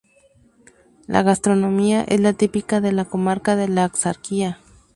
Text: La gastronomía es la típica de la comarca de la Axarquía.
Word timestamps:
La 1.05 1.21
gastronomía 1.21 2.01
es 2.05 2.19
la 2.21 2.33
típica 2.33 2.81
de 2.81 2.91
la 2.91 3.05
comarca 3.05 3.55
de 3.55 3.67
la 3.67 3.83
Axarquía. 3.83 4.57